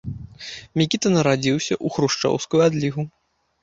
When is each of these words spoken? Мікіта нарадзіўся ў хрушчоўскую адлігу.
Мікіта 0.83 1.13
нарадзіўся 1.17 1.73
ў 1.85 1.99
хрушчоўскую 1.99 2.61
адлігу. 2.73 3.11